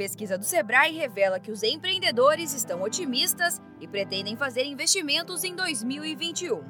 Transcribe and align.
Pesquisa 0.00 0.38
do 0.38 0.46
Sebrae 0.46 0.96
revela 0.96 1.38
que 1.38 1.52
os 1.52 1.62
empreendedores 1.62 2.54
estão 2.54 2.80
otimistas 2.80 3.60
e 3.78 3.86
pretendem 3.86 4.34
fazer 4.34 4.64
investimentos 4.64 5.44
em 5.44 5.54
2021. 5.54 6.64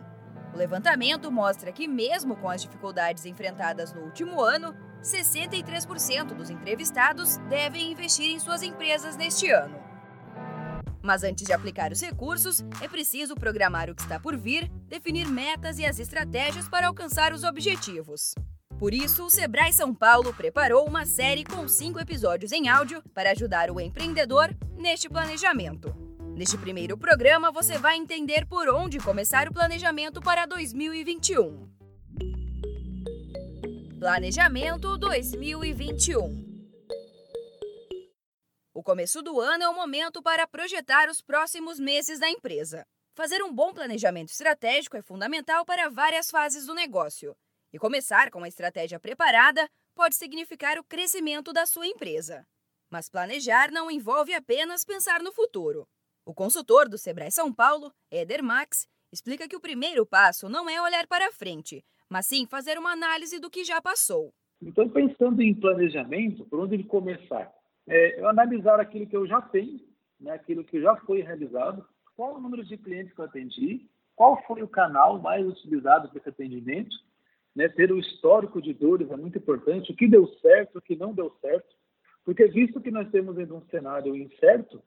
O 0.53 0.57
levantamento 0.57 1.31
mostra 1.31 1.71
que, 1.71 1.87
mesmo 1.87 2.35
com 2.35 2.51
as 2.51 2.61
dificuldades 2.61 3.25
enfrentadas 3.25 3.93
no 3.93 4.01
último 4.01 4.41
ano, 4.41 4.75
63% 5.01 6.35
dos 6.35 6.51
entrevistados 6.51 7.37
devem 7.49 7.93
investir 7.93 8.31
em 8.31 8.41
suas 8.41 8.65
empresas 8.65 9.17
neste 9.17 9.49
ano. 9.49 9.79
Mas 11.01 11.23
antes 11.23 11.47
de 11.47 11.53
aplicar 11.53 11.93
os 11.93 12.01
recursos, 12.01 12.65
é 12.83 12.89
preciso 12.89 13.37
programar 13.37 13.89
o 13.91 13.95
que 13.95 14.03
está 14.03 14.19
por 14.19 14.37
vir, 14.37 14.69
definir 14.89 15.29
metas 15.29 15.79
e 15.79 15.87
as 15.87 16.01
estratégias 16.01 16.69
para 16.69 16.89
alcançar 16.89 17.33
os 17.33 17.45
objetivos. 17.45 18.35
Por 18.81 18.95
isso, 18.95 19.27
o 19.27 19.31
Sebrae 19.31 19.75
São 19.75 19.95
Paulo 19.95 20.33
preparou 20.33 20.89
uma 20.89 21.05
série 21.05 21.45
com 21.45 21.69
cinco 21.69 22.01
episódios 22.01 22.51
em 22.51 22.67
áudio 22.67 23.03
para 23.13 23.33
ajudar 23.33 23.71
o 23.71 23.79
empreendedor 23.79 24.57
neste 24.75 25.07
planejamento. 25.07 25.95
Neste 26.35 26.57
primeiro 26.57 26.97
programa, 26.97 27.53
você 27.53 27.77
vai 27.77 27.99
entender 27.99 28.47
por 28.47 28.71
onde 28.71 28.99
começar 28.99 29.47
o 29.49 29.53
planejamento 29.53 30.23
para 30.23 30.47
2021. 30.47 31.69
Planejamento 33.99 34.97
2021 34.97 36.43
O 38.73 38.83
começo 38.83 39.21
do 39.21 39.39
ano 39.43 39.65
é 39.65 39.69
o 39.69 39.75
momento 39.75 40.23
para 40.23 40.49
projetar 40.49 41.11
os 41.11 41.21
próximos 41.21 41.79
meses 41.79 42.19
da 42.19 42.31
empresa. 42.31 42.87
Fazer 43.15 43.43
um 43.43 43.53
bom 43.53 43.75
planejamento 43.75 44.31
estratégico 44.31 44.97
é 44.97 45.03
fundamental 45.03 45.67
para 45.67 45.91
várias 45.91 46.31
fases 46.31 46.65
do 46.65 46.73
negócio. 46.73 47.37
E 47.73 47.79
começar 47.79 48.33
com 48.33 48.39
uma 48.39 48.49
estratégia 48.49 48.99
preparada 48.99 49.69
pode 49.95 50.17
significar 50.17 50.77
o 50.79 50.85
crescimento 50.85 51.53
da 51.53 51.67
sua 51.67 51.87
empresa. 51.87 52.45
Mas 52.91 53.09
planejar 53.09 53.71
não 53.71 53.89
envolve 53.89 54.35
apenas 54.35 54.85
pensar 54.85 55.23
no 55.23 55.33
futuro. 55.33 55.87
O 56.27 56.35
consultor 56.35 56.89
do 56.89 56.99
Sebrae 56.99 57.31
São 57.31 57.53
Paulo, 57.53 57.93
Eder 58.11 58.43
Max, 58.43 58.89
explica 59.13 59.47
que 59.47 59.55
o 59.55 59.61
primeiro 59.61 60.05
passo 60.05 60.49
não 60.49 60.69
é 60.69 60.83
olhar 60.83 61.07
para 61.07 61.31
frente, 61.31 61.85
mas 62.09 62.27
sim 62.27 62.45
fazer 62.45 62.77
uma 62.77 62.91
análise 62.91 63.39
do 63.39 63.49
que 63.49 63.63
já 63.63 63.81
passou. 63.81 64.33
Então, 64.61 64.89
pensando 64.89 65.41
em 65.41 65.55
planejamento, 65.55 66.45
por 66.47 66.61
onde 66.61 66.75
ele 66.75 66.85
começar? 66.85 67.53
É, 67.89 68.21
eu 68.21 68.29
analisar 68.29 68.81
aquilo 68.81 69.07
que 69.07 69.17
eu 69.17 69.29
já 69.29 69.41
tenho, 69.41 69.81
né, 70.19 70.33
aquilo 70.33 70.65
que 70.65 70.81
já 70.81 70.97
foi 70.97 71.23
realizado, 71.23 71.87
qual 72.17 72.35
o 72.35 72.41
número 72.41 72.65
de 72.65 72.77
clientes 72.77 73.15
que 73.15 73.21
eu 73.21 73.25
atendi, 73.25 73.89
qual 74.17 74.43
foi 74.45 74.61
o 74.63 74.69
canal 74.69 75.21
mais 75.21 75.47
utilizado 75.47 76.09
para 76.09 76.19
esse 76.19 76.29
atendimento, 76.29 76.95
né, 77.61 77.69
ter 77.69 77.93
o 77.93 77.99
histórico 77.99 78.63
de 78.63 78.73
dores 78.73 79.11
é 79.11 79.17
muito 79.19 79.37
importante, 79.37 79.93
o 79.93 79.95
que 79.95 80.09
deu 80.09 80.27
certo, 80.41 80.79
o 80.79 80.81
que 80.81 80.97
não 80.97 81.13
deu 81.13 81.31
certo, 81.43 81.77
porque 82.25 82.47
visto 82.47 82.81
que 82.81 82.91
nós 82.91 83.11
temos 83.11 83.37
ainda 83.37 83.55
um 83.55 83.61
cenário 83.67 84.17
incerto, 84.17 84.83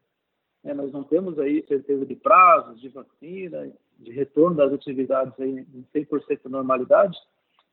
né, 0.63 0.73
nós 0.73 0.91
não 0.91 1.03
temos 1.03 1.37
aí 1.37 1.63
certeza 1.67 2.03
de 2.03 2.15
prazos, 2.15 2.81
de 2.81 2.89
vacina, 2.89 3.71
de 3.99 4.11
retorno 4.11 4.57
das 4.57 4.73
atividades 4.73 5.39
aí 5.39 5.59
em 5.59 5.85
100% 5.93 6.45
normalidade. 6.45 7.15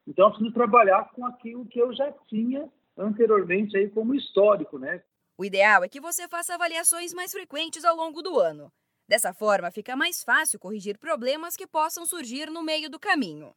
Então, 0.06 0.26
eu 0.26 0.30
preciso 0.32 0.52
trabalhar 0.52 1.10
com 1.14 1.24
aquilo 1.24 1.64
que 1.64 1.78
eu 1.78 1.94
já 1.94 2.12
tinha 2.28 2.68
anteriormente 2.94 3.78
aí 3.78 3.88
como 3.88 4.14
histórico, 4.14 4.78
né? 4.78 5.02
O 5.38 5.46
ideal 5.46 5.82
é 5.82 5.88
que 5.88 6.00
você 6.00 6.28
faça 6.28 6.54
avaliações 6.54 7.14
mais 7.14 7.32
frequentes 7.32 7.86
ao 7.86 7.96
longo 7.96 8.20
do 8.20 8.38
ano. 8.38 8.70
Dessa 9.08 9.32
forma, 9.32 9.70
fica 9.70 9.96
mais 9.96 10.22
fácil 10.22 10.58
corrigir 10.58 10.98
problemas 10.98 11.56
que 11.56 11.66
possam 11.66 12.04
surgir 12.04 12.50
no 12.50 12.62
meio 12.62 12.90
do 12.90 13.00
caminho. 13.00 13.54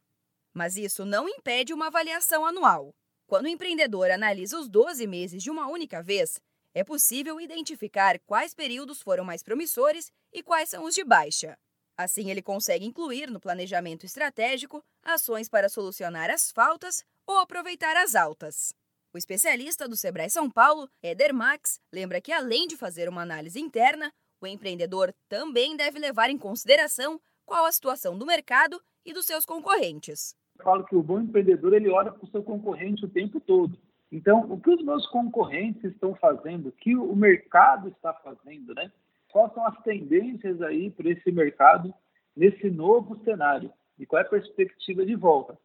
Mas 0.54 0.76
isso 0.76 1.04
não 1.04 1.28
impede 1.28 1.74
uma 1.74 1.88
avaliação 1.88 2.46
anual. 2.46 2.94
Quando 3.26 3.46
o 3.46 3.48
empreendedor 3.48 4.10
analisa 4.10 4.58
os 4.58 4.68
12 4.68 5.06
meses 5.06 5.42
de 5.42 5.50
uma 5.50 5.66
única 5.66 6.00
vez, 6.00 6.40
é 6.72 6.84
possível 6.84 7.40
identificar 7.40 8.18
quais 8.20 8.54
períodos 8.54 9.02
foram 9.02 9.24
mais 9.24 9.42
promissores 9.42 10.12
e 10.32 10.42
quais 10.42 10.68
são 10.68 10.84
os 10.84 10.94
de 10.94 11.04
baixa. 11.04 11.58
Assim, 11.96 12.30
ele 12.30 12.42
consegue 12.42 12.84
incluir 12.84 13.30
no 13.30 13.40
planejamento 13.40 14.06
estratégico 14.06 14.82
ações 15.02 15.48
para 15.48 15.68
solucionar 15.68 16.30
as 16.30 16.50
faltas 16.50 17.04
ou 17.26 17.38
aproveitar 17.38 17.96
as 17.96 18.14
altas. 18.14 18.74
O 19.12 19.18
especialista 19.18 19.86
do 19.86 19.96
Sebrae 19.96 20.28
São 20.28 20.50
Paulo, 20.50 20.90
Eder 21.00 21.32
Max, 21.32 21.80
lembra 21.92 22.20
que 22.20 22.32
além 22.32 22.66
de 22.66 22.76
fazer 22.76 23.08
uma 23.08 23.22
análise 23.22 23.60
interna, 23.60 24.12
o 24.40 24.46
empreendedor 24.46 25.14
também 25.28 25.76
deve 25.76 26.00
levar 26.00 26.30
em 26.30 26.36
consideração 26.36 27.20
qual 27.46 27.64
a 27.64 27.72
situação 27.72 28.18
do 28.18 28.26
mercado 28.26 28.82
e 29.04 29.12
dos 29.12 29.24
seus 29.24 29.44
concorrentes. 29.44 30.34
Falo 30.64 30.84
que 30.84 30.96
o 30.96 31.02
bom 31.02 31.20
empreendedor 31.20 31.74
ele 31.74 31.90
olha 31.90 32.10
para 32.10 32.24
o 32.24 32.30
seu 32.30 32.42
concorrente 32.42 33.04
o 33.04 33.08
tempo 33.08 33.38
todo. 33.38 33.78
Então, 34.10 34.50
o 34.50 34.60
que 34.60 34.70
os 34.70 34.82
meus 34.82 35.06
concorrentes 35.06 35.84
estão 35.84 36.14
fazendo, 36.14 36.68
o 36.68 36.72
que 36.72 36.96
o 36.96 37.14
mercado 37.14 37.88
está 37.88 38.12
fazendo, 38.14 38.74
né? 38.74 38.90
quais 39.34 39.52
são 39.52 39.66
as 39.66 39.76
tendências 39.82 40.62
aí 40.62 40.88
para 40.90 41.10
esse 41.10 41.32
mercado 41.32 41.92
nesse 42.36 42.70
novo 42.70 43.20
cenário 43.24 43.68
e 43.98 44.06
qual 44.06 44.22
é 44.22 44.24
a 44.24 44.28
perspectiva 44.28 45.04
de 45.04 45.16
volta. 45.16 45.58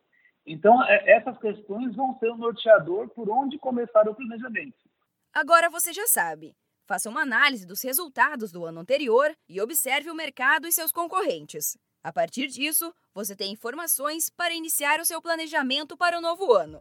Então, 0.44 0.84
é, 0.84 1.12
essas 1.12 1.38
questões 1.38 1.96
vão 1.96 2.18
ser 2.18 2.32
o 2.32 2.34
um 2.34 2.38
norteador 2.38 3.10
por 3.10 3.30
onde 3.30 3.60
começar 3.60 4.10
o 4.10 4.16
planejamento. 4.16 4.90
Agora 5.32 5.70
você 5.70 5.94
já 5.94 6.08
sabe. 6.08 6.56
Faça 6.88 7.08
uma 7.08 7.22
análise 7.22 7.68
dos 7.68 7.84
resultados 7.84 8.52
do 8.52 8.66
ano 8.66 8.80
anterior 8.80 9.32
e 9.48 9.62
observe 9.62 10.10
o 10.10 10.16
mercado 10.16 10.68
e 10.68 10.72
seus 10.72 10.92
concorrentes. 10.92 11.78
A 12.04 12.14
partir 12.14 12.48
disso, 12.48 12.94
você 13.14 13.36
tem 13.36 13.52
informações 13.52 14.30
para 14.30 14.54
iniciar 14.54 15.00
o 15.02 15.06
seu 15.06 15.22
planejamento 15.22 15.98
para 15.98 16.18
o 16.18 16.22
novo 16.22 16.54
ano. 16.54 16.80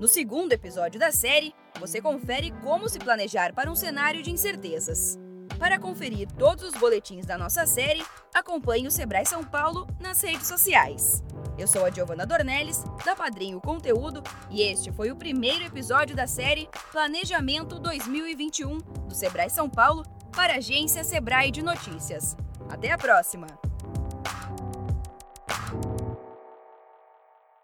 No 0.00 0.08
segundo 0.08 0.52
episódio 0.52 0.98
da 0.98 1.12
série, 1.12 1.54
você 1.78 2.00
confere 2.00 2.52
como 2.62 2.88
se 2.88 2.98
planejar 2.98 3.52
para 3.54 3.70
um 3.70 3.76
cenário 3.76 4.22
de 4.22 4.30
incertezas. 4.30 5.16
Para 5.58 5.78
conferir 5.78 6.28
todos 6.32 6.64
os 6.64 6.74
boletins 6.74 7.24
da 7.24 7.38
nossa 7.38 7.66
série, 7.66 8.04
acompanhe 8.34 8.86
o 8.86 8.90
Sebrae 8.90 9.26
São 9.26 9.44
Paulo 9.44 9.86
nas 10.00 10.20
redes 10.20 10.46
sociais. 10.46 11.22
Eu 11.56 11.66
sou 11.66 11.84
a 11.84 11.90
Giovana 11.90 12.26
Dornelles, 12.26 12.84
da 13.04 13.16
Padrinho 13.16 13.60
Conteúdo, 13.60 14.22
e 14.50 14.62
este 14.62 14.92
foi 14.92 15.10
o 15.10 15.16
primeiro 15.16 15.64
episódio 15.64 16.14
da 16.14 16.26
série 16.26 16.68
Planejamento 16.92 17.78
2021 17.80 18.78
do 18.78 19.14
Sebrae 19.14 19.50
São 19.50 19.68
Paulo 19.68 20.04
para 20.32 20.54
a 20.54 20.58
agência 20.58 21.02
Sebrae 21.02 21.50
de 21.50 21.62
Notícias. 21.62 22.36
Até 22.68 22.92
a 22.92 22.98
próxima! 22.98 23.67